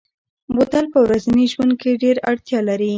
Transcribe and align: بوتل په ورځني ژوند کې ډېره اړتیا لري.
بوتل 0.53 0.85
په 0.93 0.99
ورځني 1.05 1.45
ژوند 1.53 1.73
کې 1.81 1.99
ډېره 2.03 2.21
اړتیا 2.29 2.59
لري. 2.69 2.89